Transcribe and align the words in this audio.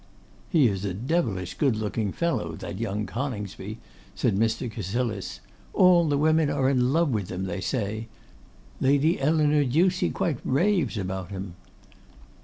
'He 0.49 0.67
is 0.67 0.83
a 0.83 0.95
devilish 0.95 1.53
good 1.53 1.75
looking 1.75 2.11
fellow, 2.11 2.55
that 2.55 2.79
young 2.79 3.05
Coningsby,' 3.05 3.77
said 4.15 4.35
Mr. 4.35 4.67
Cassilis. 4.67 5.41
'All 5.73 6.07
the 6.09 6.17
women 6.17 6.49
are 6.49 6.67
in 6.67 6.91
love 6.91 7.09
with 7.09 7.29
him, 7.31 7.43
they 7.43 7.61
say. 7.61 8.07
Lady 8.79 9.21
Eleanor 9.21 9.63
Ducie 9.63 10.09
quite 10.09 10.39
raves 10.43 10.97
about 10.97 11.29
him. 11.29 11.53